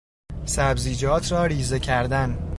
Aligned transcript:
سبزیجات 0.45 1.31
را 1.31 1.45
ریزه 1.45 1.79
کردن 1.79 2.49